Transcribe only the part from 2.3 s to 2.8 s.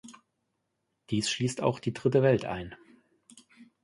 ein.